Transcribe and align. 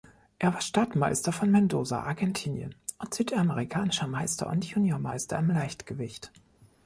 Er 0.39 0.51
war 0.51 0.61
Stadtmeister 0.61 1.31
von 1.31 1.51
Mendoza, 1.51 2.01
Argentinien, 2.01 2.73
und 2.97 3.13
südamerikanischer 3.13 4.07
Meister 4.07 4.49
und 4.49 4.65
Junior-Meister 4.65 5.37
im 5.37 5.51
Leichtgewicht. 5.51 6.31